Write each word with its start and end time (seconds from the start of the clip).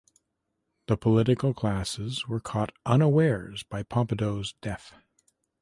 The 0.87 0.97
political 0.97 1.53
classes 1.53 2.27
were 2.27 2.39
caught 2.39 2.71
unawares 2.87 3.61
by 3.61 3.83
Pompidou's 3.83 4.55
death. 4.59 4.95